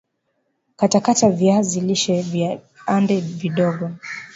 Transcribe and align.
katakata 0.75 1.29
viazi 1.29 1.81
lishe 1.81 2.21
viande 2.21 3.19
vidogo 3.19 3.91